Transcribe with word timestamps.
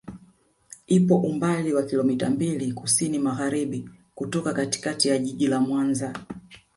Ipo 0.87 1.15
umbali 1.15 1.73
wa 1.73 1.83
kilomita 1.83 2.29
mbili 2.29 2.73
kusini 2.73 3.19
magharibi 3.19 3.89
kutoka 4.15 4.53
katikati 4.53 5.07
ya 5.07 5.17
jiji 5.17 5.47
la 5.47 5.59
Mwanza 5.61 6.15